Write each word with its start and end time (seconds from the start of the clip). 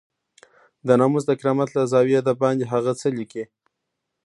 د 0.87 0.89
ناموس 0.99 1.23
د 1.27 1.31
کرامت 1.39 1.69
له 1.77 1.83
زاويې 1.91 2.19
دباندې 2.27 2.65
هغه 2.73 2.91
څه 2.99 3.07
ليکي. 3.17 3.43